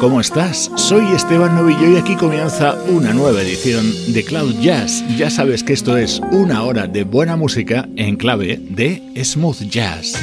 ¿Cómo 0.00 0.18
estás? 0.18 0.70
Soy 0.76 1.12
Esteban 1.12 1.54
Novillo 1.54 1.90
y 1.90 1.96
aquí 1.96 2.16
comienza 2.16 2.74
una 2.88 3.12
nueva 3.12 3.42
edición 3.42 3.84
de 4.14 4.24
Cloud 4.24 4.54
Jazz. 4.60 5.04
Ya 5.18 5.28
sabes 5.28 5.62
que 5.62 5.74
esto 5.74 5.98
es 5.98 6.20
una 6.32 6.62
hora 6.62 6.86
de 6.86 7.04
buena 7.04 7.36
música 7.36 7.86
en 7.96 8.16
clave 8.16 8.58
de 8.70 9.02
smooth 9.22 9.60
jazz. 9.68 10.14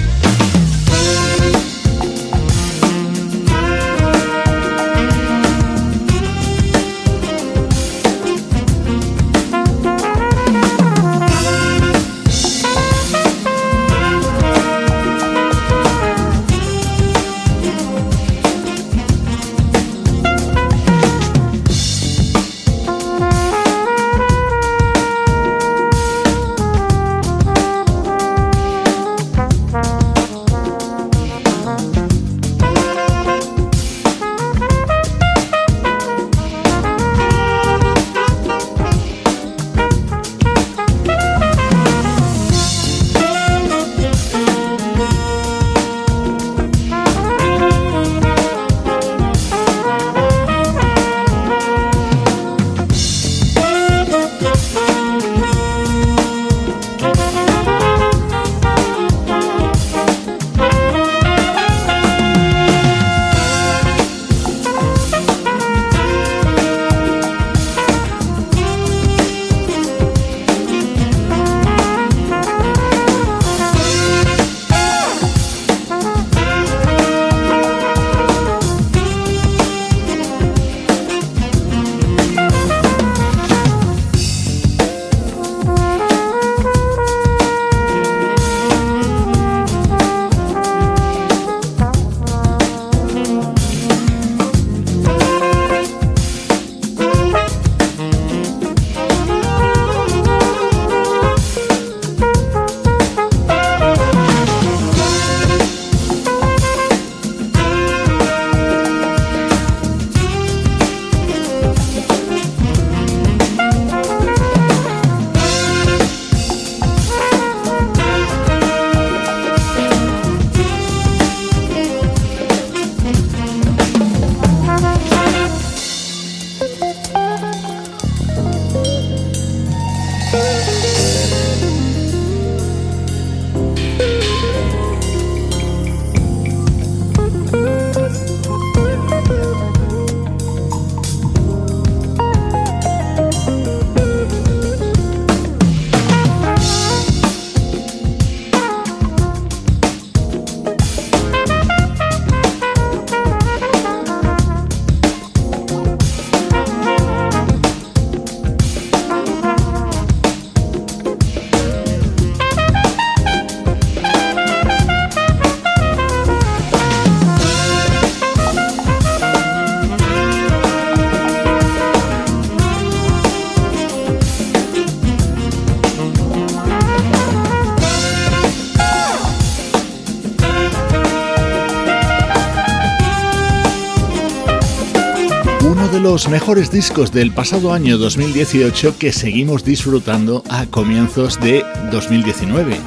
Los 186.11 186.29
mejores 186.29 186.71
discos 186.71 187.11
del 187.11 187.33
pasado 187.33 187.73
año 187.73 187.97
2018 187.97 188.97
que 188.97 189.11
seguimos 189.11 189.65
disfrutando 189.65 190.41
a 190.49 190.65
comienzos 190.65 191.37
de 191.41 191.65
2019. 191.91 192.77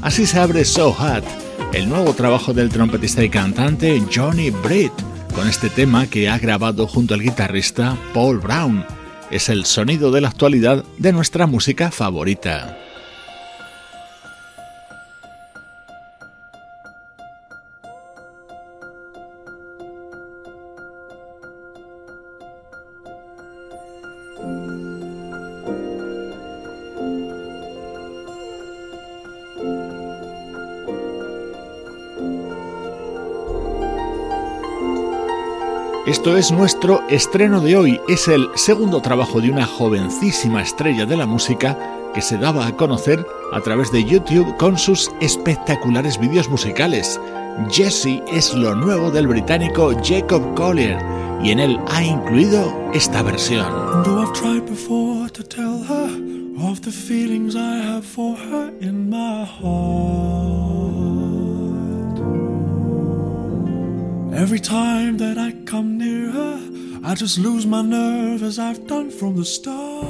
Así 0.00 0.24
se 0.24 0.38
abre 0.38 0.64
So 0.64 0.90
Hot, 0.90 1.22
el 1.74 1.90
nuevo 1.90 2.14
trabajo 2.14 2.54
del 2.54 2.70
trompetista 2.70 3.22
y 3.22 3.28
cantante 3.28 4.02
Johnny 4.10 4.48
Britt, 4.48 4.92
con 5.34 5.46
este 5.46 5.68
tema 5.68 6.06
que 6.06 6.30
ha 6.30 6.38
grabado 6.38 6.86
junto 6.86 7.12
al 7.12 7.20
guitarrista 7.20 7.98
Paul 8.14 8.38
Brown. 8.38 8.86
Es 9.30 9.50
el 9.50 9.66
sonido 9.66 10.10
de 10.10 10.22
la 10.22 10.28
actualidad 10.28 10.82
de 10.96 11.12
nuestra 11.12 11.46
música 11.46 11.90
favorita. 11.90 12.78
Esto 36.10 36.36
es 36.36 36.50
nuestro 36.50 37.06
estreno 37.08 37.60
de 37.60 37.76
hoy. 37.76 38.00
Es 38.08 38.26
el 38.26 38.48
segundo 38.56 39.00
trabajo 39.00 39.40
de 39.40 39.48
una 39.48 39.64
jovencísima 39.64 40.60
estrella 40.60 41.06
de 41.06 41.16
la 41.16 41.24
música 41.24 41.78
que 42.12 42.20
se 42.20 42.36
daba 42.36 42.66
a 42.66 42.76
conocer 42.76 43.24
a 43.52 43.60
través 43.60 43.92
de 43.92 44.02
YouTube 44.02 44.56
con 44.56 44.76
sus 44.76 45.08
espectaculares 45.20 46.18
vídeos 46.18 46.48
musicales. 46.48 47.20
Jesse 47.70 48.24
es 48.26 48.52
lo 48.54 48.74
nuevo 48.74 49.12
del 49.12 49.28
británico 49.28 49.92
Jacob 50.02 50.52
Collier 50.56 50.98
y 51.44 51.52
en 51.52 51.60
él 51.60 51.78
ha 51.86 52.02
incluido 52.02 52.90
esta 52.92 53.22
versión. 53.22 53.72
Every 64.32 64.60
time 64.60 65.18
that 65.18 65.36
I 65.38 65.52
come 65.64 65.98
near 65.98 66.30
her, 66.30 66.60
I 67.04 67.14
just 67.14 67.38
lose 67.38 67.66
my 67.66 67.82
nerve 67.82 68.42
as 68.42 68.58
I've 68.58 68.86
done 68.86 69.10
from 69.10 69.36
the 69.36 69.44
start. 69.44 70.06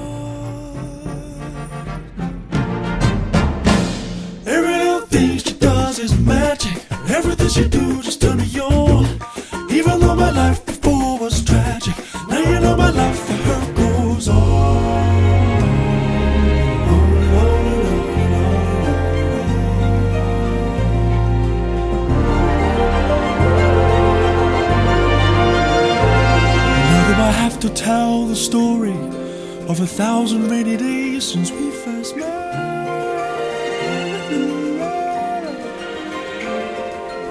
Every 4.46 4.76
little 4.76 5.06
thing 5.06 5.38
she 5.38 5.54
does 5.54 5.98
is 5.98 6.18
magic. 6.18 6.84
Everything 7.08 7.48
she 7.48 7.68
do 7.68 8.02
just 8.02 8.20
turn 8.20 8.36
me 8.36 8.60
on. 8.60 9.06
Even 9.70 10.00
though 10.00 10.14
my 10.14 10.30
life 10.30 10.64
before 10.66 11.18
was 11.18 11.42
tragic, 11.42 11.94
now 12.28 12.38
you 12.38 12.60
know 12.60 12.76
my 12.76 12.90
life. 12.90 13.39
to 27.60 27.68
tell 27.68 28.24
the 28.24 28.34
story 28.34 28.96
of 29.68 29.80
a 29.80 29.86
thousand 29.86 30.48
rainy 30.48 30.78
days 30.78 31.30
since 31.30 31.50
we 31.50 31.70
first 31.70 32.16
met. 32.16 32.30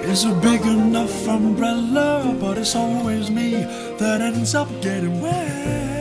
It's 0.06 0.26
a 0.26 0.34
big 0.36 0.62
enough 0.62 1.28
umbrella, 1.28 2.36
but 2.40 2.60
it's 2.60 2.76
always 2.76 3.31
me 3.31 3.64
that 3.98 4.22
ends 4.22 4.54
up 4.54 4.70
getting 4.81 5.20
wet. 5.20 5.99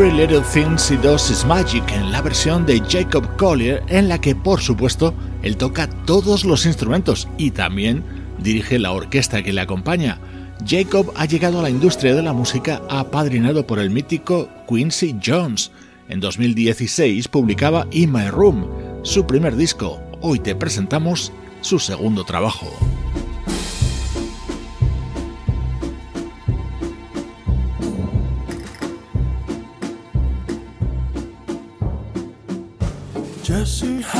Every 0.00 0.16
Little 0.16 0.40
Thing 0.40 0.76
She 0.76 0.96
Does 0.96 1.30
Is 1.30 1.44
Magic 1.44 1.84
en 1.92 2.10
la 2.10 2.22
versión 2.22 2.64
de 2.64 2.80
Jacob 2.88 3.36
Collier 3.36 3.82
en 3.88 4.08
la 4.08 4.18
que 4.18 4.34
por 4.34 4.62
supuesto 4.62 5.12
él 5.42 5.58
toca 5.58 5.90
todos 6.06 6.46
los 6.46 6.64
instrumentos 6.64 7.28
y 7.36 7.50
también 7.50 8.02
dirige 8.38 8.78
la 8.78 8.92
orquesta 8.92 9.42
que 9.42 9.52
le 9.52 9.60
acompaña. 9.60 10.18
Jacob 10.66 11.12
ha 11.16 11.26
llegado 11.26 11.58
a 11.58 11.62
la 11.62 11.68
industria 11.68 12.14
de 12.14 12.22
la 12.22 12.32
música 12.32 12.80
apadrinado 12.88 13.66
por 13.66 13.78
el 13.78 13.90
mítico 13.90 14.48
Quincy 14.66 15.18
Jones. 15.22 15.70
En 16.08 16.20
2016 16.20 17.28
publicaba 17.28 17.86
In 17.90 18.10
My 18.10 18.28
Room, 18.28 18.66
su 19.02 19.26
primer 19.26 19.54
disco. 19.54 20.00
Hoy 20.22 20.38
te 20.38 20.54
presentamos 20.54 21.30
su 21.60 21.78
segundo 21.78 22.24
trabajo. 22.24 22.89
Jesse 33.50 34.19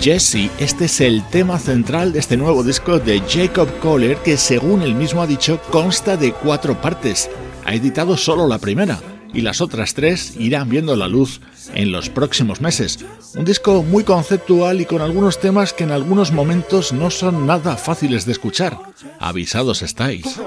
Jesse. 0.00 0.50
Este 0.58 0.86
es 0.86 1.02
el 1.02 1.22
tema 1.28 1.58
central 1.58 2.14
de 2.14 2.20
este 2.20 2.38
nuevo 2.38 2.64
disco 2.64 2.98
de 2.98 3.20
Jacob 3.28 3.68
Kohler 3.80 4.16
que 4.18 4.38
según 4.38 4.80
él 4.80 4.94
mismo 4.94 5.20
ha 5.20 5.26
dicho 5.26 5.60
consta 5.70 6.16
de 6.16 6.32
cuatro 6.32 6.80
partes. 6.80 7.30
Ha 7.66 7.74
editado 7.74 8.16
solo 8.16 8.48
la 8.48 8.58
primera 8.58 8.98
y 9.34 9.42
las 9.42 9.60
otras 9.60 9.92
tres 9.92 10.36
irán 10.38 10.70
viendo 10.70 10.96
la 10.96 11.06
luz 11.06 11.42
en 11.74 11.92
los 11.92 12.08
próximos 12.08 12.62
meses. 12.62 12.98
Un 13.34 13.44
disco 13.44 13.82
muy 13.82 14.02
conceptual 14.02 14.80
y 14.80 14.86
con 14.86 15.02
algunos 15.02 15.38
temas 15.38 15.74
que 15.74 15.84
en 15.84 15.90
algunos 15.90 16.32
momentos 16.32 16.94
no 16.94 17.10
son 17.10 17.46
nada 17.46 17.76
fáciles 17.76 18.24
de 18.24 18.32
escuchar. 18.32 18.78
Avisados 19.18 19.82
estáis. 19.82 20.40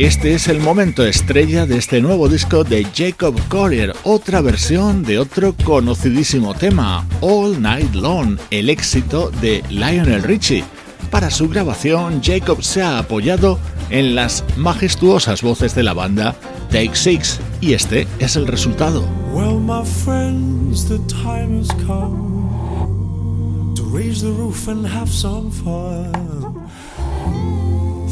Este 0.00 0.32
es 0.32 0.48
el 0.48 0.60
momento 0.60 1.04
estrella 1.04 1.66
de 1.66 1.76
este 1.76 2.00
nuevo 2.00 2.26
disco 2.30 2.64
de 2.64 2.86
Jacob 2.86 3.38
Collier, 3.48 3.92
otra 4.04 4.40
versión 4.40 5.02
de 5.02 5.18
otro 5.18 5.54
conocidísimo 5.62 6.54
tema, 6.54 7.06
All 7.20 7.60
Night 7.60 7.92
Long, 7.94 8.38
el 8.50 8.70
éxito 8.70 9.30
de 9.42 9.62
Lionel 9.68 10.22
Richie. 10.22 10.64
Para 11.10 11.28
su 11.28 11.50
grabación, 11.50 12.22
Jacob 12.22 12.62
se 12.62 12.80
ha 12.80 12.98
apoyado 12.98 13.58
en 13.90 14.14
las 14.14 14.42
majestuosas 14.56 15.42
voces 15.42 15.74
de 15.74 15.82
la 15.82 15.92
banda 15.92 16.34
Take 16.70 16.96
Six, 16.96 17.38
y 17.60 17.74
este 17.74 18.08
es 18.20 18.36
el 18.36 18.46
resultado. 18.46 19.06
Well, 19.34 19.58
my 19.58 19.84
friends, 19.84 20.88
the 20.88 20.98
time 21.08 21.58
has 21.58 21.68
come 21.86 23.74
to 23.76 23.82
raise 23.92 24.22
the 24.22 24.32
roof 24.32 24.66
and 24.66 24.86
have 24.86 25.10
some 25.10 25.50
fun. 25.50 26.10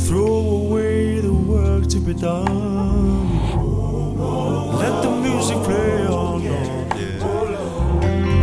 Throw 0.06 0.66
away 0.66 0.87
be 2.00 2.14
done. 2.14 3.38
Let 4.78 5.02
the 5.02 5.10
music 5.10 5.58
play 5.64 6.06
on. 6.06 6.42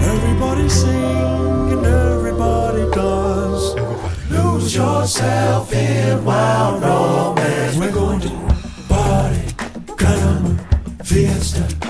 Everybody 0.02 0.70
sing 0.70 1.72
and 1.74 1.86
everybody 1.86 2.90
dance. 2.92 3.76
Lose 4.30 4.76
yourself 4.76 5.74
in 5.74 6.24
wild 6.26 6.82
romance. 6.82 7.78
We're 7.78 7.92
going 7.92 8.22
to 8.22 8.30
party, 8.90 9.42
caramba, 9.96 10.58
fiesta, 11.04 11.85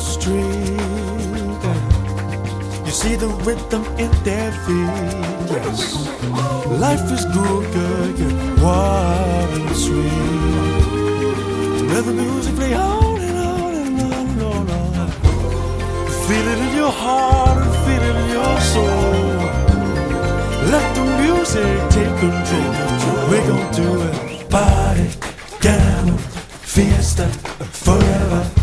street. 0.00 0.78
You 2.86 2.92
see 2.92 3.16
the 3.16 3.28
rhythm 3.44 3.84
in 3.98 4.10
their 4.24 4.52
feet. 4.64 4.90
Yes. 5.50 6.08
Life 6.66 7.10
is 7.12 7.24
good, 7.26 7.72
good, 7.72 8.16
good, 8.16 8.62
wild 8.62 9.50
and 9.58 9.76
sweet. 9.76 10.12
Let 11.92 12.04
the 12.04 12.12
music 12.12 12.54
play 12.56 12.74
on 12.74 13.20
and 13.20 13.38
on 13.38 13.74
and 13.74 14.00
on 14.00 14.26
and 14.28 14.42
on. 14.42 14.70
On. 15.00 15.10
Feel 16.26 16.46
it 16.52 16.58
in 16.58 16.76
your 16.76 16.92
heart 16.92 17.58
and 17.58 17.74
feel 17.84 18.02
it 18.10 18.16
in 18.22 18.28
your 18.30 18.60
soul. 18.60 19.38
Let 20.72 20.86
the 20.94 21.04
music 21.22 21.90
take 21.90 22.14
control. 22.20 23.28
We're 23.30 23.46
gonna 23.46 23.72
do 23.72 24.02
it. 24.02 24.14
Party, 24.50 25.08
gamma, 25.60 26.16
fiesta, 26.18 27.26
forever 27.72 28.57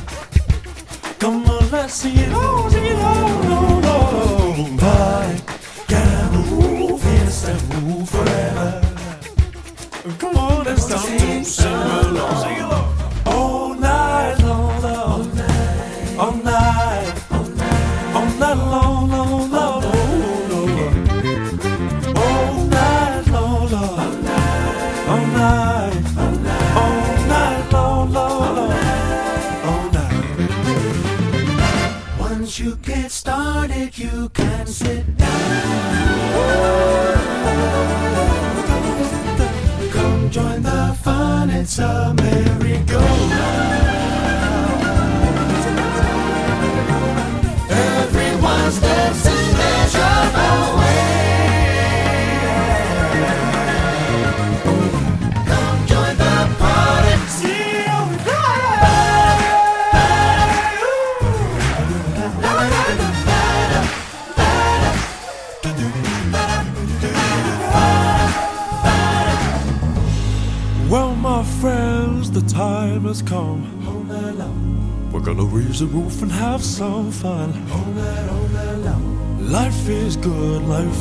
see 1.96 2.10
it. 2.10 2.45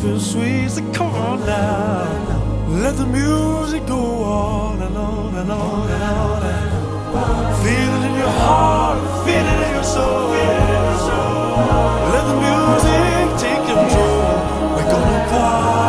Is 0.04 0.32
sweet. 0.32 0.68
So 0.70 0.82
come 0.92 1.14
on 1.14 1.40
now. 1.46 2.68
Let 2.84 2.96
the 2.96 3.06
music 3.06 3.86
go 3.86 4.00
on 4.24 4.82
and 4.82 4.96
on 4.96 5.34
and 5.34 5.50
on 5.50 5.90
and 5.90 6.02
on. 6.02 6.42
And 6.42 7.16
on. 7.16 7.64
Feel 7.64 7.90
it 7.96 8.02
in 8.08 8.14
your 8.22 8.34
heart, 8.44 8.98
feel 9.24 9.46
it 9.52 9.60
in 9.66 9.70
your 9.74 9.84
soul. 9.84 10.30
Let 12.14 12.24
the 12.30 12.36
music 12.46 13.26
take 13.42 13.62
control. 13.70 14.34
We're 14.74 14.90
gonna 14.92 15.20
party, 15.30 15.83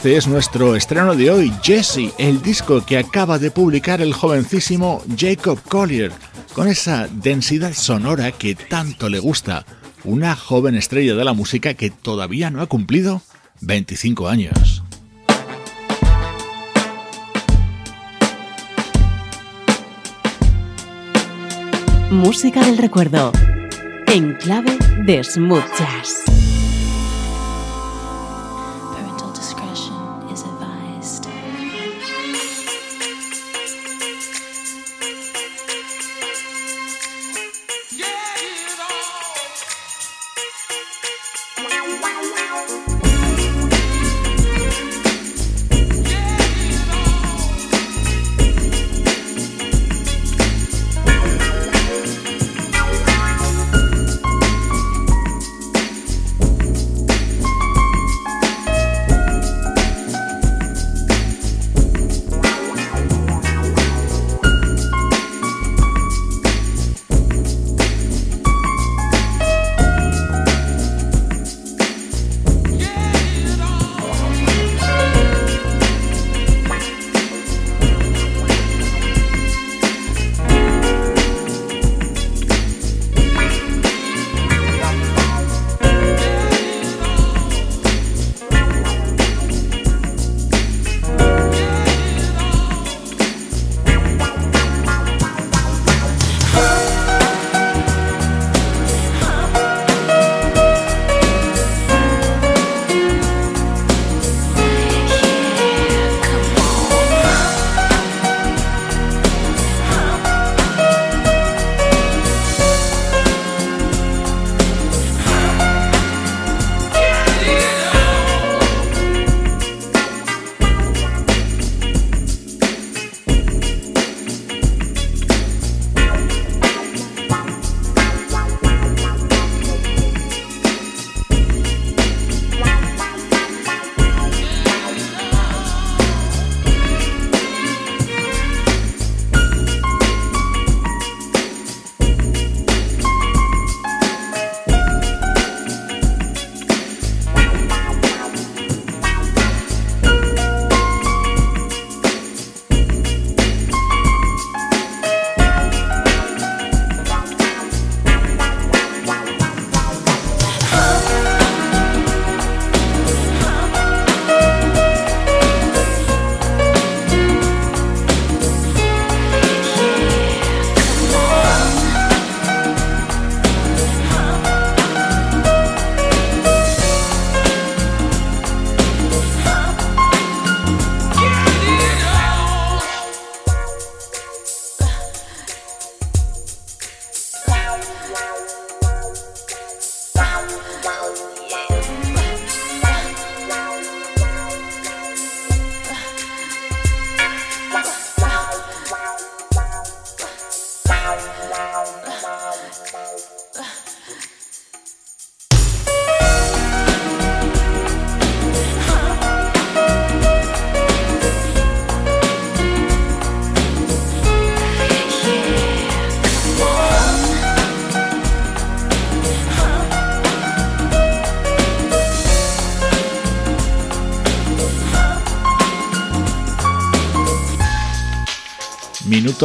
Este 0.00 0.16
es 0.16 0.28
nuestro 0.28 0.76
estreno 0.76 1.14
de 1.14 1.30
hoy, 1.30 1.52
Jesse, 1.62 2.14
el 2.16 2.40
disco 2.40 2.82
que 2.86 2.96
acaba 2.96 3.38
de 3.38 3.50
publicar 3.50 4.00
el 4.00 4.14
jovencísimo 4.14 5.02
Jacob 5.14 5.60
Collier, 5.68 6.10
con 6.54 6.68
esa 6.68 7.06
densidad 7.06 7.74
sonora 7.74 8.32
que 8.32 8.54
tanto 8.54 9.10
le 9.10 9.18
gusta, 9.18 9.66
una 10.04 10.34
joven 10.36 10.74
estrella 10.74 11.14
de 11.14 11.22
la 11.22 11.34
música 11.34 11.74
que 11.74 11.90
todavía 11.90 12.48
no 12.48 12.62
ha 12.62 12.66
cumplido 12.66 13.20
25 13.60 14.26
años. 14.26 14.82
Música 22.10 22.64
del 22.64 22.78
recuerdo, 22.78 23.32
en 24.06 24.32
clave 24.36 24.78
de 25.04 25.22
smooth 25.22 25.62
jazz. 25.78 26.39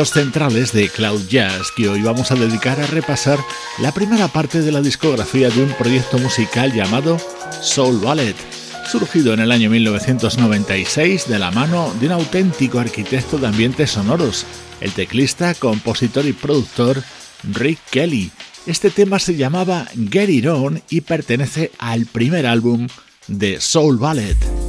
Centrales 0.04 0.74
de 0.74 0.90
Cloud 0.90 1.22
Jazz 1.30 1.72
que 1.74 1.88
hoy 1.88 2.02
vamos 2.02 2.30
a 2.30 2.36
dedicar 2.36 2.82
a 2.82 2.88
repasar 2.88 3.40
la 3.80 3.94
primera 3.94 4.28
parte 4.28 4.62
de 4.62 4.74
la 4.74 4.82
discografía 4.82 5.50
de 5.50 5.64
un 5.64 5.70
proyecto 5.70 6.18
musical 6.18 6.74
llamado 6.74 7.18
Soul 7.62 8.00
Ballet, 8.00 8.36
surgido 8.92 9.34
en 9.34 9.40
el 9.40 9.54
año 9.54 9.70
1996 9.70 11.30
de 11.30 11.40
la 11.40 11.50
mano 11.52 11.94
de 12.02 12.08
un 12.08 12.12
auténtico 12.12 12.80
arquitecto 12.80 13.38
de 13.38 13.48
ambientes 13.48 13.92
sonoros, 13.92 14.46
el 14.82 14.92
teclista, 14.92 15.54
compositor 15.54 16.26
y 16.26 16.34
productor 16.34 17.02
Rick 17.54 17.80
Kelly. 17.90 18.32
Este 18.66 18.90
tema 18.90 19.18
se 19.18 19.38
llamaba 19.38 19.88
Get 20.12 20.30
It 20.30 20.48
On 20.48 20.82
y 20.90 21.02
pertenece 21.02 21.72
al 21.80 22.06
primer 22.06 22.48
álbum 22.48 22.90
de 23.28 23.62
Soul 23.62 23.98
Ballet. 23.98 24.65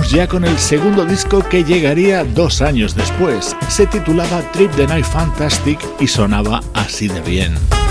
Ya 0.00 0.26
con 0.26 0.44
el 0.44 0.58
segundo 0.58 1.04
disco 1.04 1.42
que 1.48 1.64
llegaría 1.64 2.24
dos 2.24 2.62
años 2.62 2.94
después. 2.94 3.54
Se 3.68 3.86
titulaba 3.86 4.40
Trip 4.52 4.70
the 4.72 4.86
Night 4.86 5.04
Fantastic 5.04 5.78
y 6.00 6.06
sonaba 6.06 6.62
así 6.74 7.08
de 7.08 7.20
bien. 7.20 7.81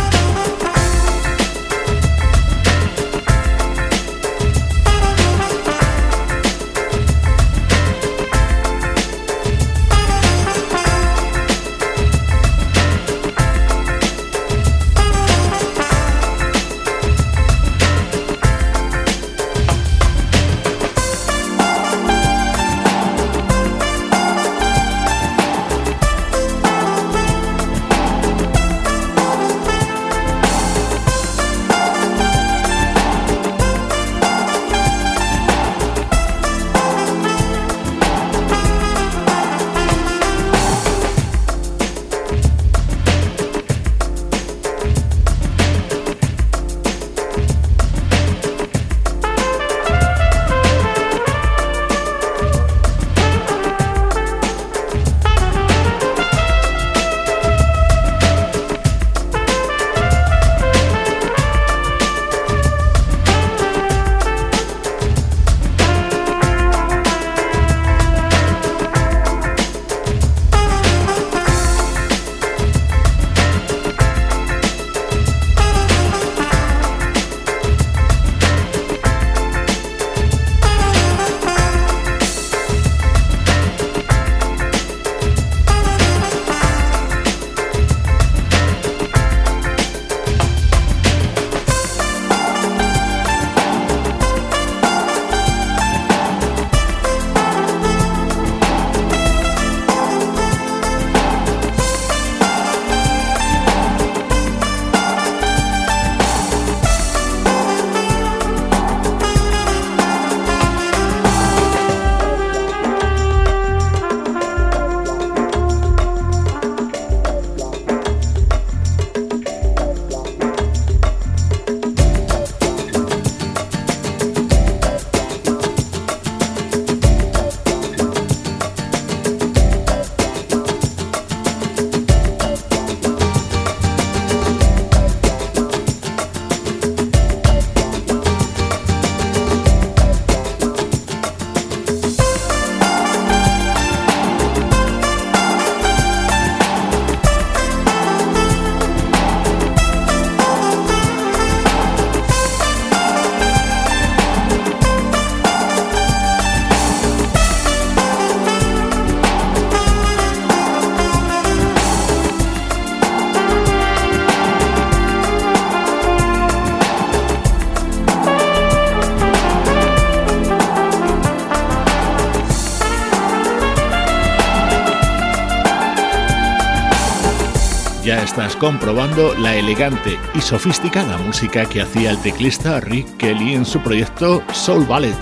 Comprobando 178.62 179.34
la 179.40 179.56
elegante 179.56 180.20
y 180.36 180.42
sofisticada 180.42 181.18
música 181.18 181.66
que 181.66 181.82
hacía 181.82 182.12
el 182.12 182.22
teclista 182.22 182.80
Rick 182.80 183.18
Kelly 183.18 183.56
en 183.56 183.66
su 183.66 183.80
proyecto 183.80 184.44
Soul 184.54 184.86
Ballet. 184.86 185.18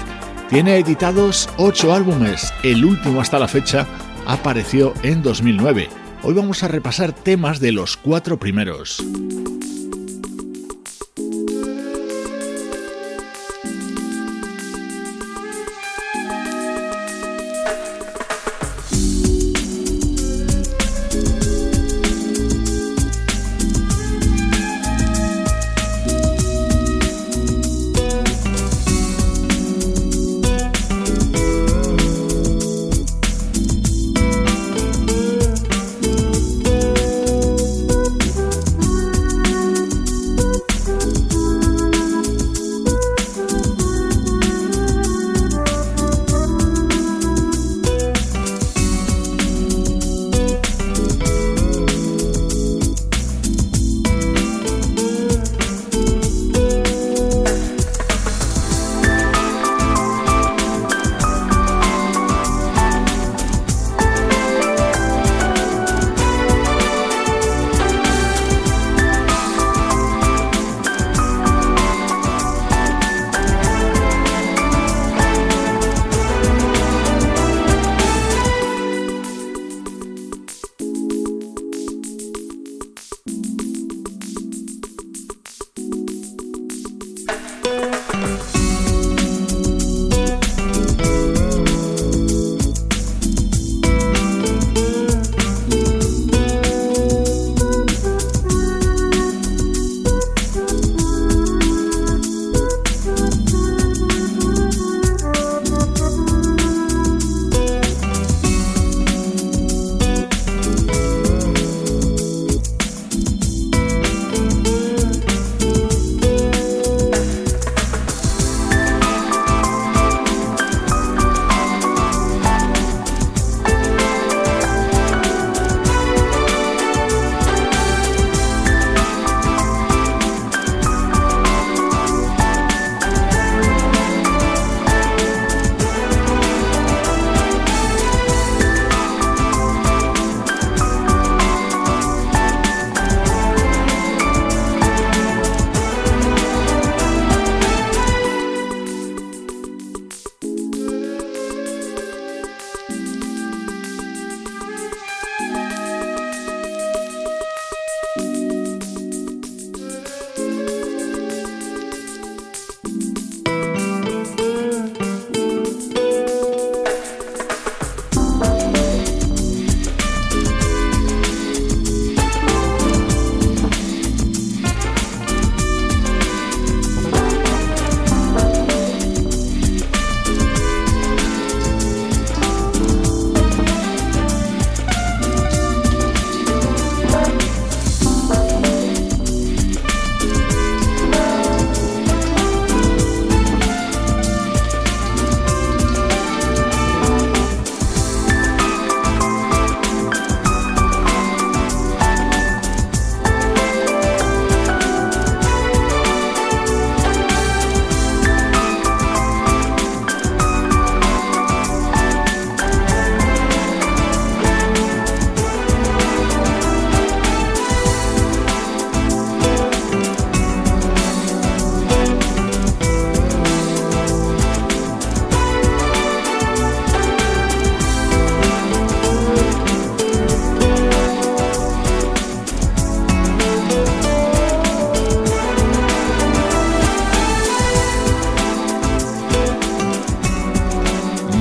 Tiene 0.49 0.77
editados 0.77 1.47
ocho 1.55 1.93
álbumes, 1.93 2.53
el 2.63 2.83
último 2.83 3.21
hasta 3.21 3.39
la 3.39 3.47
fecha 3.47 3.87
apareció 4.25 4.93
en 5.03 5.21
2009. 5.21 5.87
Hoy 6.21 6.33
vamos 6.33 6.63
a 6.63 6.67
repasar 6.67 7.13
temas 7.13 7.61
de 7.61 7.71
los 7.71 7.95
cuatro 7.95 8.37
primeros. 8.37 9.01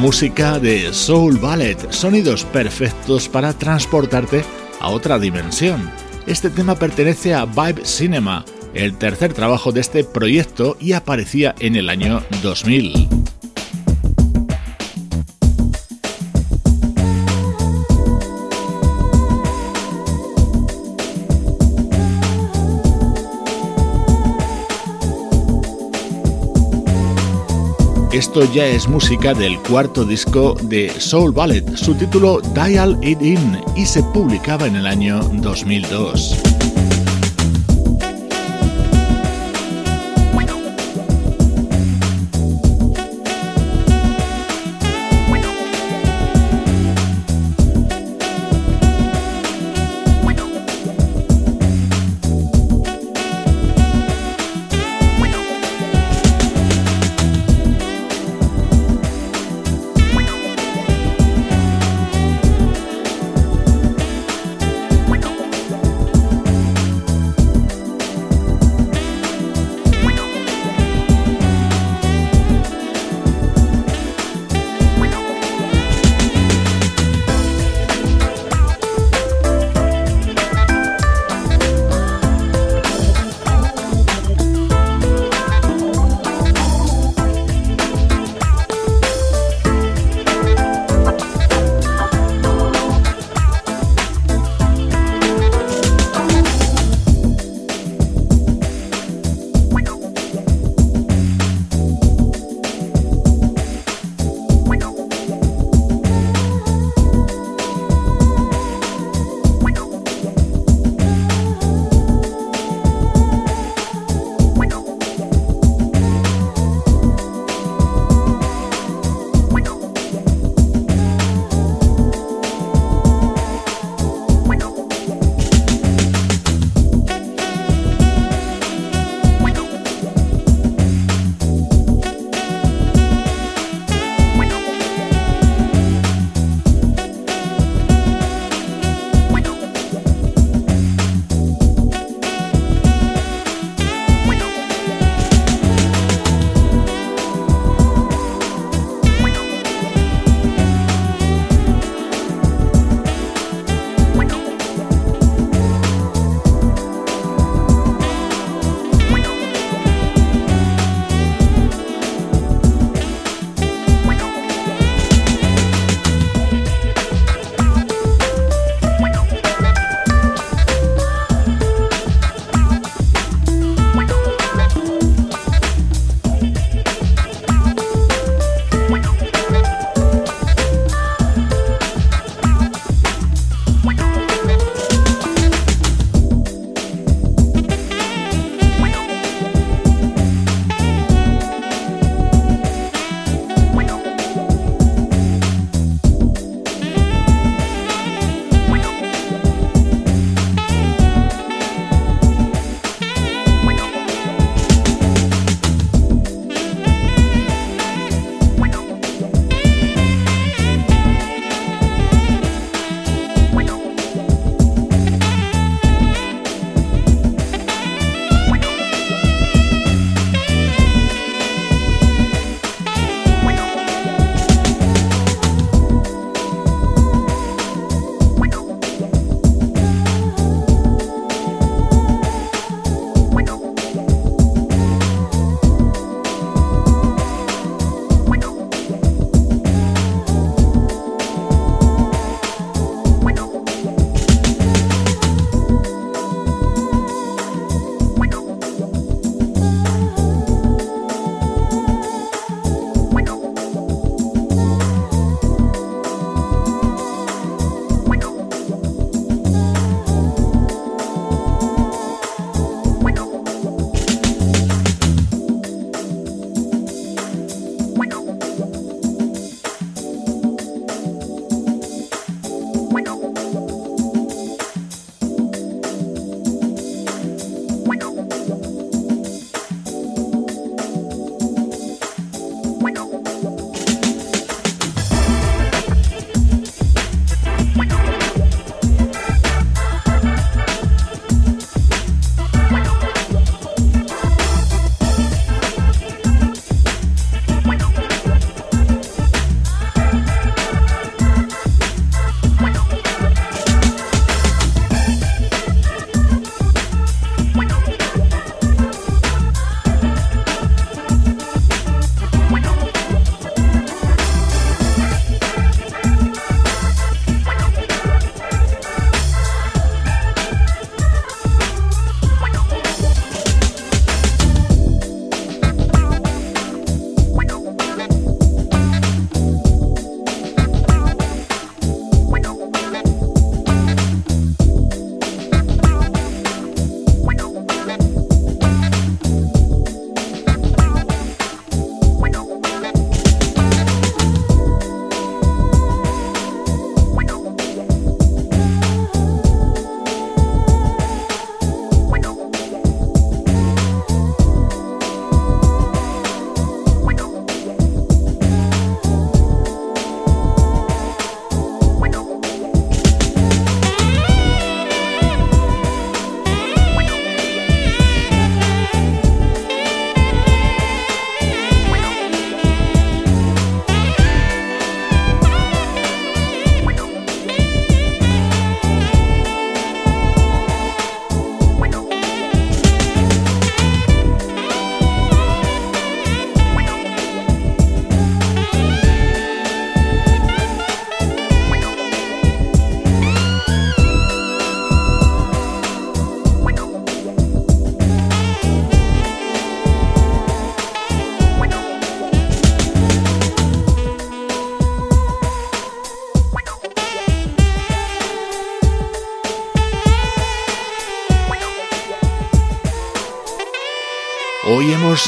Música 0.09 0.59
de 0.59 0.95
Soul 0.95 1.37
Ballet, 1.37 1.93
sonidos 1.93 2.43
perfectos 2.47 3.29
para 3.29 3.53
transportarte 3.53 4.43
a 4.81 4.89
otra 4.89 5.19
dimensión. 5.19 5.91
Este 6.27 6.49
tema 6.49 6.77
pertenece 6.77 7.35
a 7.35 7.45
Vibe 7.45 7.85
Cinema, 7.85 8.43
el 8.73 8.97
tercer 8.97 9.35
trabajo 9.35 9.71
de 9.71 9.83
este 9.83 10.05
proyecto 10.05 10.79
y 10.81 10.95
aparecía 10.95 11.55
en 11.61 11.77
el 11.77 11.91
año 11.91 12.23
2000. 12.43 13.18
Esto 28.19 28.53
ya 28.53 28.67
es 28.67 28.89
música 28.89 29.33
del 29.33 29.61
cuarto 29.61 30.05
disco 30.05 30.57
de 30.63 30.91
Soul 30.91 31.31
Ballet, 31.31 31.77
su 31.77 31.95
título 31.95 32.41
Dial 32.53 32.99
It 33.01 33.23
In, 33.23 33.61
y 33.77 33.87
se 33.87 34.03
publicaba 34.03 34.67
en 34.67 34.75
el 34.75 34.89
año 34.89 35.21
2002. 35.35 36.58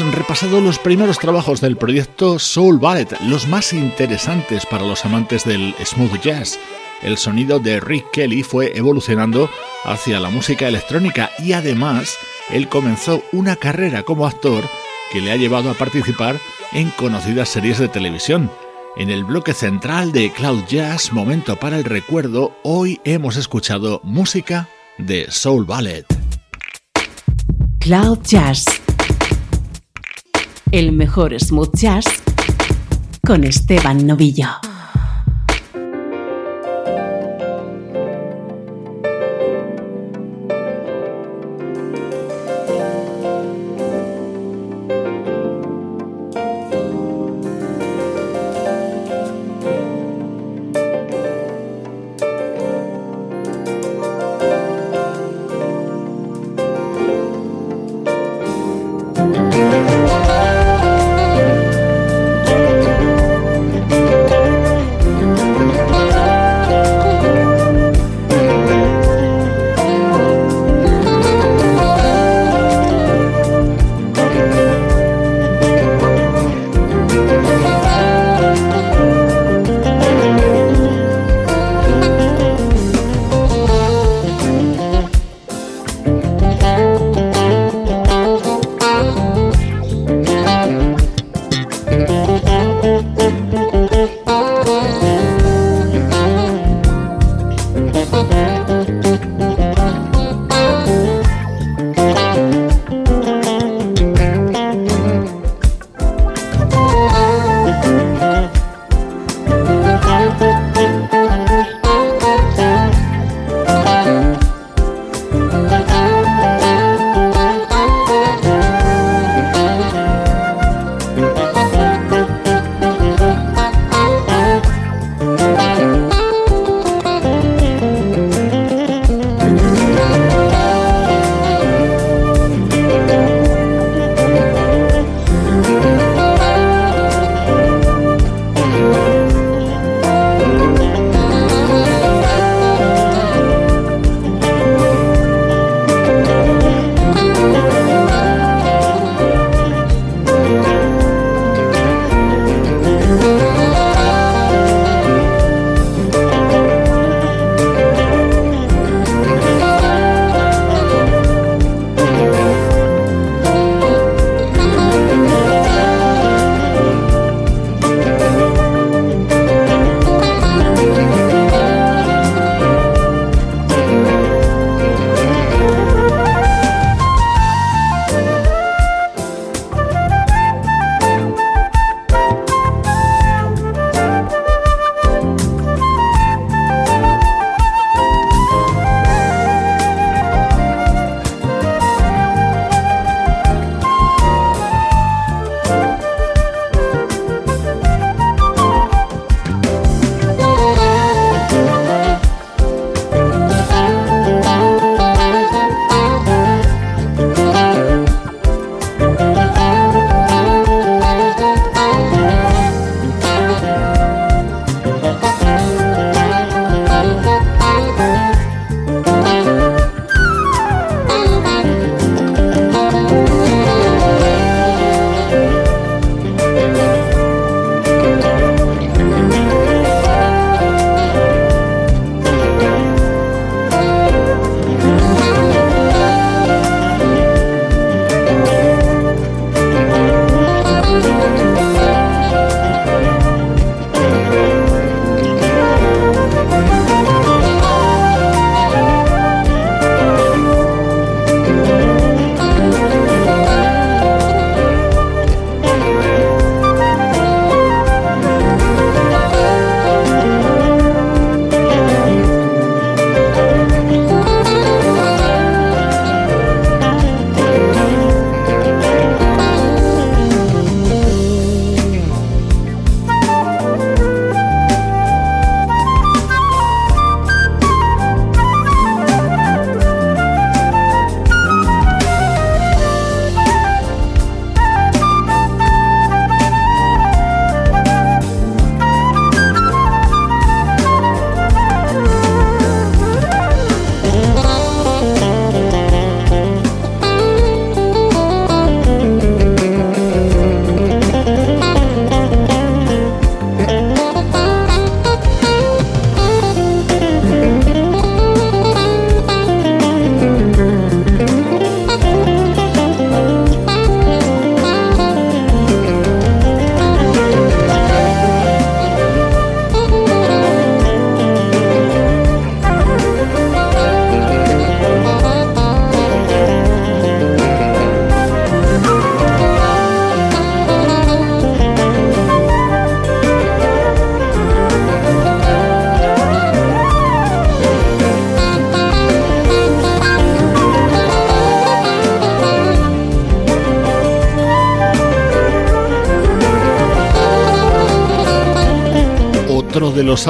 Repasado 0.08 0.60
los 0.60 0.78
primeros 0.78 1.18
trabajos 1.18 1.60
del 1.60 1.76
proyecto 1.76 2.38
Soul 2.38 2.78
Ballet, 2.78 3.08
los 3.26 3.46
más 3.46 3.72
interesantes 3.72 4.64
para 4.64 4.86
los 4.86 5.04
amantes 5.04 5.44
del 5.44 5.74
smooth 5.84 6.20
jazz. 6.20 6.58
El 7.02 7.18
sonido 7.18 7.58
de 7.58 7.80
Rick 7.80 8.10
Kelly 8.12 8.42
fue 8.42 8.76
evolucionando 8.76 9.50
hacia 9.84 10.18
la 10.18 10.30
música 10.30 10.66
electrónica 10.68 11.30
y 11.38 11.52
además 11.52 12.16
él 12.50 12.68
comenzó 12.68 13.22
una 13.32 13.56
carrera 13.56 14.02
como 14.02 14.26
actor 14.26 14.64
que 15.12 15.20
le 15.20 15.32
ha 15.32 15.36
llevado 15.36 15.70
a 15.70 15.74
participar 15.74 16.40
en 16.72 16.90
conocidas 16.90 17.50
series 17.50 17.78
de 17.78 17.88
televisión. 17.88 18.50
En 18.96 19.10
el 19.10 19.24
bloque 19.24 19.52
central 19.52 20.12
de 20.12 20.32
Cloud 20.32 20.64
Jazz, 20.66 21.12
Momento 21.12 21.56
para 21.56 21.76
el 21.76 21.84
Recuerdo, 21.84 22.56
hoy 22.62 23.00
hemos 23.04 23.36
escuchado 23.36 24.00
música 24.02 24.68
de 24.98 25.30
Soul 25.30 25.64
Ballet. 25.64 26.06
Cloud 27.80 28.18
Jazz 28.24 28.79
el 30.72 30.92
mejor 30.92 31.38
smooth 31.38 31.74
jazz 31.74 32.06
con 33.26 33.44
Esteban 33.44 34.06
Novillo. 34.06 34.69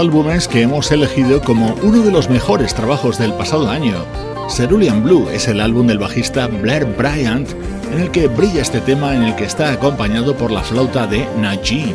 Álbumes 0.00 0.48
que 0.48 0.62
hemos 0.62 0.90
elegido 0.92 1.42
como 1.42 1.74
uno 1.82 2.02
de 2.02 2.10
los 2.10 2.30
mejores 2.30 2.74
trabajos 2.74 3.18
del 3.18 3.34
pasado 3.34 3.68
año. 3.68 4.06
Cerulean 4.48 5.04
Blue 5.04 5.28
es 5.28 5.46
el 5.46 5.60
álbum 5.60 5.86
del 5.86 5.98
bajista 5.98 6.46
Blair 6.46 6.86
Bryant, 6.86 7.46
en 7.92 8.00
el 8.00 8.10
que 8.10 8.26
brilla 8.26 8.62
este 8.62 8.80
tema 8.80 9.14
en 9.14 9.24
el 9.24 9.36
que 9.36 9.44
está 9.44 9.72
acompañado 9.72 10.34
por 10.34 10.50
la 10.50 10.62
flauta 10.62 11.06
de 11.06 11.28
Najee. 11.36 11.94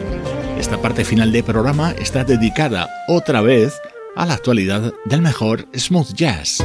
Esta 0.60 0.78
parte 0.80 1.04
final 1.04 1.32
del 1.32 1.44
programa 1.44 1.94
está 2.00 2.24
dedicada 2.24 2.88
otra 3.08 3.42
vez 3.42 3.82
a 4.16 4.28
la 4.28 4.36
actualidad 4.36 4.94
del 5.06 5.24
mejor 5.24 5.68
smooth 5.76 6.14
jazz. 6.14 6.64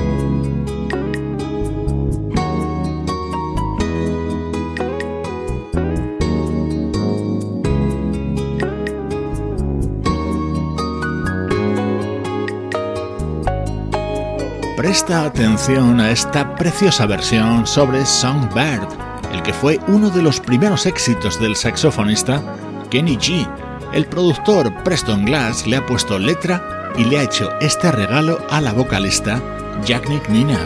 Presta 14.91 15.25
atención 15.25 16.01
a 16.01 16.11
esta 16.11 16.57
preciosa 16.57 17.07
versión 17.07 17.65
sobre 17.65 18.05
Songbird, 18.05 18.89
el 19.33 19.41
que 19.41 19.53
fue 19.53 19.79
uno 19.87 20.11
de 20.11 20.21
los 20.21 20.41
primeros 20.41 20.85
éxitos 20.85 21.39
del 21.39 21.55
saxofonista 21.55 22.43
Kenny 22.91 23.17
G. 23.17 23.49
El 23.93 24.07
productor 24.07 24.75
Preston 24.83 25.25
Glass 25.27 25.65
le 25.69 25.77
ha 25.77 25.87
puesto 25.87 26.19
letra 26.19 26.93
y 26.99 27.05
le 27.05 27.21
ha 27.21 27.23
hecho 27.23 27.57
este 27.61 27.93
regalo 27.93 28.45
a 28.51 28.61
la 28.61 28.73
vocalista 28.73 29.41
Jack 29.85 30.09
Nick 30.09 30.29
Nina. 30.29 30.59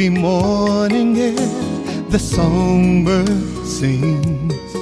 Sleepy 0.00 0.18
morning 0.18 1.18
air, 1.18 1.34
the 2.08 2.18
songbird 2.18 3.66
sings. 3.66 4.74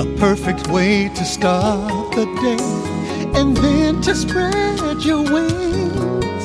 A 0.00 0.06
perfect 0.18 0.68
way 0.68 1.10
to 1.10 1.24
start 1.24 2.14
the 2.14 2.24
day, 2.40 3.38
and 3.38 3.54
then 3.56 4.00
to 4.02 4.14
spread 4.14 5.04
your 5.04 5.22
wings. 5.22 6.44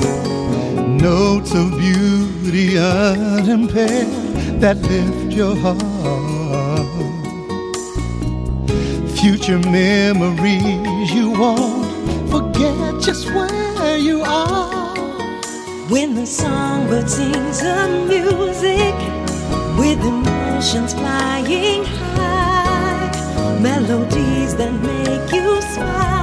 Notes 1.02 1.54
of 1.54 1.70
beauty 1.78 2.76
unimpaired 2.78 4.08
that 4.60 4.76
lift 4.76 5.32
your 5.32 5.56
heart. 5.56 5.78
Future 9.18 9.60
memories 9.70 11.10
you 11.14 11.30
won't 11.30 12.30
forget 12.30 13.00
just 13.00 13.26
where 13.32 13.96
you 13.96 14.20
are. 14.20 14.87
When 15.88 16.14
the 16.14 16.26
songbird 16.26 17.08
sings 17.08 17.62
a 17.62 17.88
music 18.06 18.94
with 19.78 19.98
emotions 20.04 20.92
flying 20.92 21.82
high, 21.82 23.58
melodies 23.62 24.54
that 24.56 24.74
make 24.82 25.32
you 25.32 25.62
smile, 25.62 26.17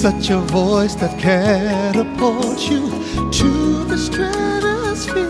such 0.00 0.30
a 0.30 0.38
voice 0.38 0.94
that 0.94 1.18
catapults 1.18 2.70
you 2.70 2.88
to 3.30 3.84
the 3.84 3.98
stratosphere. 3.98 5.26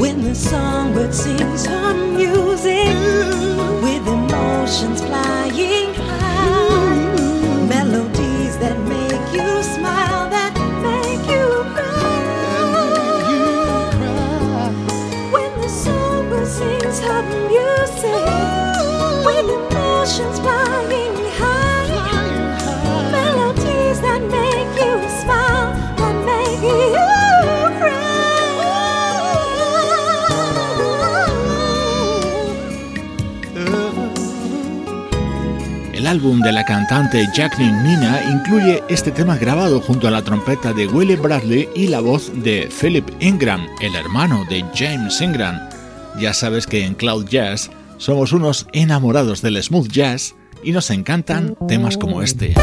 When 0.00 0.22
the 0.22 0.34
songbird 0.34 1.12
sings 1.12 1.66
her 1.66 1.92
music 2.16 2.86
with 3.82 4.08
emotions 4.08 5.02
álbum 36.10 36.40
de 36.40 36.50
la 36.50 36.64
cantante 36.64 37.24
Jacqueline 37.32 37.84
Nina 37.84 38.20
incluye 38.32 38.82
este 38.88 39.12
tema 39.12 39.36
grabado 39.36 39.80
junto 39.80 40.08
a 40.08 40.10
la 40.10 40.22
trompeta 40.22 40.72
de 40.72 40.88
Willie 40.88 41.14
Bradley 41.14 41.68
y 41.76 41.86
la 41.86 42.00
voz 42.00 42.32
de 42.34 42.68
Philip 42.68 43.08
Ingram, 43.20 43.64
el 43.80 43.94
hermano 43.94 44.44
de 44.46 44.64
James 44.74 45.20
Ingram. 45.20 45.56
Ya 46.18 46.34
sabes 46.34 46.66
que 46.66 46.84
en 46.84 46.94
Cloud 46.94 47.28
Jazz 47.28 47.70
somos 47.98 48.32
unos 48.32 48.66
enamorados 48.72 49.40
del 49.40 49.62
smooth 49.62 49.86
jazz 49.86 50.34
y 50.64 50.72
nos 50.72 50.90
encantan 50.90 51.56
temas 51.68 51.96
como 51.96 52.22
este. 52.22 52.54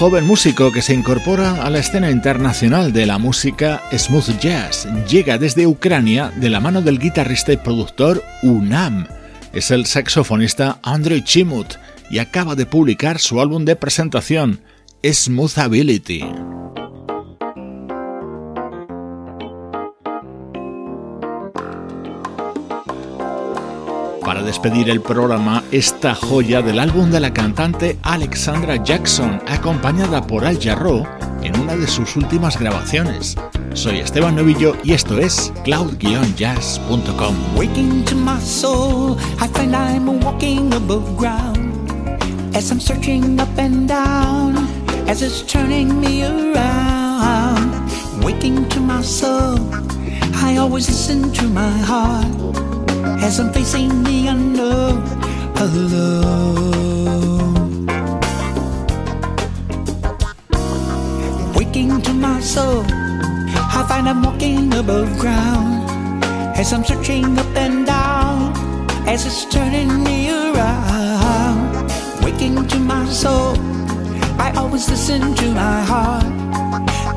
Joven 0.00 0.26
músico 0.26 0.72
que 0.72 0.80
se 0.80 0.94
incorpora 0.94 1.62
a 1.62 1.68
la 1.68 1.78
escena 1.78 2.10
internacional 2.10 2.90
de 2.90 3.04
la 3.04 3.18
música 3.18 3.82
smooth 3.94 4.40
jazz 4.40 4.88
llega 5.06 5.36
desde 5.36 5.66
Ucrania 5.66 6.32
de 6.36 6.48
la 6.48 6.58
mano 6.58 6.80
del 6.80 6.98
guitarrista 6.98 7.52
y 7.52 7.58
productor 7.58 8.24
Unam. 8.42 9.06
Es 9.52 9.70
el 9.70 9.84
saxofonista 9.84 10.78
Andrei 10.82 11.22
Chimut 11.22 11.74
y 12.10 12.18
acaba 12.18 12.54
de 12.54 12.64
publicar 12.64 13.18
su 13.18 13.42
álbum 13.42 13.66
de 13.66 13.76
presentación, 13.76 14.60
Smoothability. 15.04 16.24
Para 24.30 24.44
despedir 24.44 24.88
el 24.90 25.00
programa, 25.00 25.64
esta 25.72 26.14
joya 26.14 26.62
del 26.62 26.78
álbum 26.78 27.10
de 27.10 27.18
la 27.18 27.34
cantante 27.34 27.98
Alexandra 28.04 28.76
Jackson, 28.76 29.42
acompañada 29.48 30.24
por 30.24 30.44
Al 30.44 30.56
Jarreau 30.56 31.04
en 31.42 31.58
una 31.58 31.74
de 31.74 31.88
sus 31.88 32.14
últimas 32.14 32.56
grabaciones. 32.56 33.36
Soy 33.74 33.98
Esteban 33.98 34.36
Novillo 34.36 34.76
y 34.84 34.92
esto 34.92 35.18
es 35.18 35.52
cloud-jazz.com. 35.64 37.34
Waking 37.56 38.04
to 38.04 38.14
my 38.14 38.40
soul, 38.40 39.16
I 39.40 39.48
find 39.48 39.74
I'm 39.74 40.20
walking 40.24 40.72
above 40.74 41.16
ground. 41.16 41.90
As 42.54 42.70
I'm 42.70 42.78
searching 42.78 43.40
up 43.40 43.58
and 43.58 43.88
down, 43.88 44.54
as 45.08 45.22
it's 45.22 45.42
turning 45.42 46.00
me 46.00 46.22
around. 46.22 47.72
Waking 48.22 48.68
to 48.68 48.78
my 48.78 49.02
soul, 49.02 49.58
I 50.36 50.56
always 50.56 50.86
listen 50.86 51.32
to 51.32 51.48
my 51.48 51.76
heart. 51.82 52.69
As 53.22 53.38
I'm 53.38 53.52
facing 53.52 54.02
the 54.02 54.28
unknown 54.28 55.02
alone. 55.56 56.86
Waking 61.54 62.00
to 62.02 62.12
my 62.14 62.40
soul, 62.40 62.84
I 62.86 63.84
find 63.88 64.08
I'm 64.08 64.22
walking 64.22 64.72
above 64.74 65.18
ground 65.18 66.24
as 66.56 66.72
I'm 66.72 66.84
searching 66.84 67.38
up 67.38 67.56
and 67.56 67.86
down 67.86 68.52
as 69.06 69.26
it's 69.26 69.44
turning 69.44 70.02
me 70.02 70.30
around. 70.30 71.90
Waking 72.24 72.66
to 72.68 72.78
my 72.78 73.04
soul, 73.06 73.56
I 74.38 74.52
always 74.56 74.88
listen 74.88 75.34
to 75.34 75.46
my 75.52 75.82
heart 75.82 76.24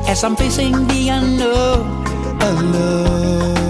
as 0.08 0.22
I'm 0.22 0.36
facing 0.36 0.86
the 0.88 1.08
unknown 1.08 2.04
alone. 2.42 3.63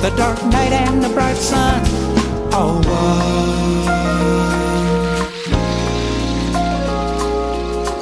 The 0.00 0.10
dark 0.16 0.40
night 0.44 0.72
and 0.72 1.02
the 1.02 1.08
bright 1.08 1.36
sun 1.36 1.82
are 2.54 2.74
one. 2.74 3.84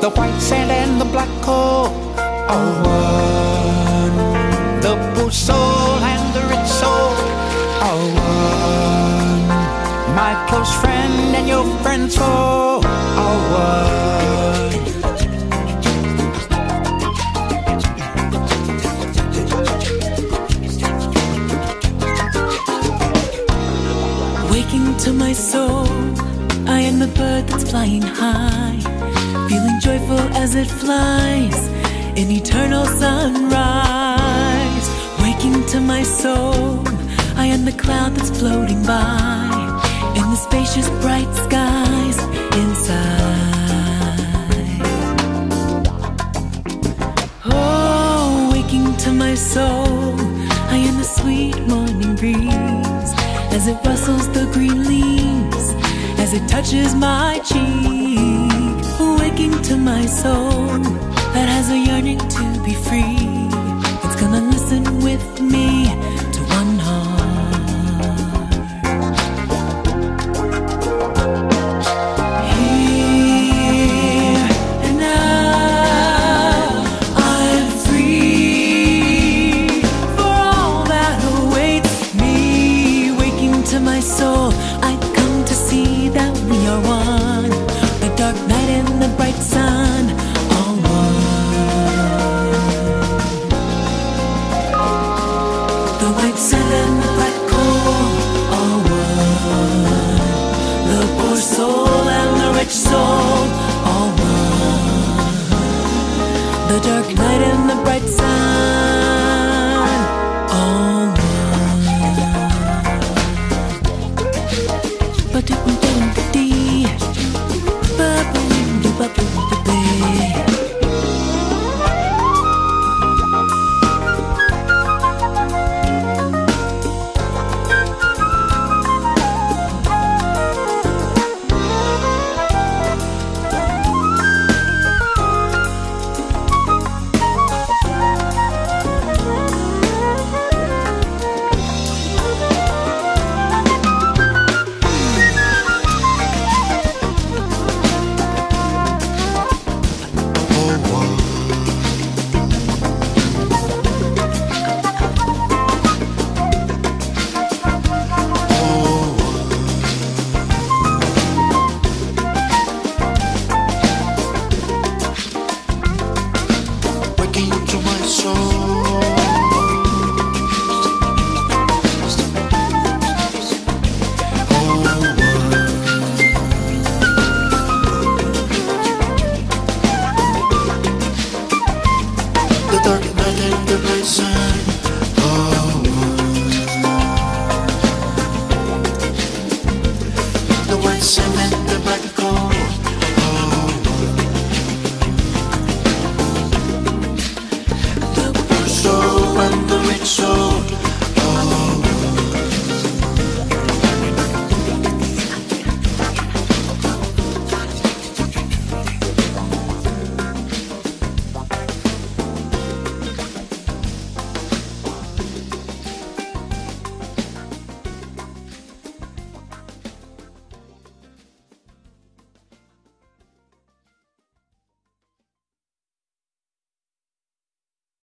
The 0.03 0.11
white 0.11 0.39
sand 0.39 0.71
and 0.71 1.01
the 1.01 1.07
black 1.07 1.31
coal 1.41 1.87
are 2.53 2.73
one. 2.85 4.13
Oh, 4.13 4.81
the 4.83 4.95
poor 5.15 5.31
soul 5.31 5.99
and 6.13 6.35
the 6.37 6.43
rich 6.53 6.69
soul 6.69 7.17
are 7.89 8.05
one. 8.21 9.47
My 10.15 10.35
close 10.51 10.73
friend 10.83 11.35
and 11.35 11.49
your 11.49 11.65
friend's 11.83 12.15
soul 12.15 12.85
are 12.85 13.39
one. 13.57 14.76
To 25.07 25.13
my 25.13 25.33
soul. 25.33 25.87
I 26.67 26.81
am 26.81 26.99
the 26.99 27.07
bird 27.07 27.47
that's 27.47 27.71
flying 27.71 28.03
high, 28.03 28.81
feeling 29.49 29.79
joyful 29.81 30.19
as 30.43 30.57
it 30.57 30.67
flies 30.67 31.69
in 32.19 32.29
eternal 32.29 32.85
sunrise. 32.87 33.27
Waking 35.23 35.65
to 35.67 35.79
my 35.81 36.03
soul, 36.03 36.83
I 37.37 37.47
am 37.47 37.65
the 37.65 37.77
cloud 37.83 38.17
that's 38.17 38.37
floating 38.37 38.83
by 38.83 39.47
in 40.17 40.25
the 40.33 40.41
spacious 40.47 40.89
bright 41.03 41.33
skies 41.45 42.19
inside. 42.63 43.37
Oh, 47.45 48.51
waking 48.53 48.97
to 49.05 49.13
my 49.13 49.37
soul, 49.37 50.17
I 50.75 50.79
am 50.89 50.97
the 50.99 51.11
sweet 51.19 51.57
morning 51.69 52.17
breeze 52.17 52.86
as 53.57 53.69
it 53.69 53.79
rustles 53.87 54.29
the 54.33 54.45
green 54.53 54.85
leaves, 54.85 55.71
as 56.21 56.35
it 56.35 56.47
touches 56.47 56.95
my 56.95 57.41
cheek, 57.43 58.85
waking 59.19 59.63
to 59.63 59.79
my 59.79 60.05
soul 60.05 60.67
that 61.35 61.49
has 61.49 61.71
a 61.71 61.79
yearning 61.79 62.19
to 62.19 62.45
be 62.63 62.75
free. 62.75 63.17
It's 64.05 64.21
gonna 64.21 64.43
listen 64.43 64.85
with 65.01 65.41
me 65.41 65.76